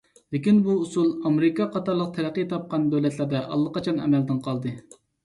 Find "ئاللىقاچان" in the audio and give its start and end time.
3.43-4.01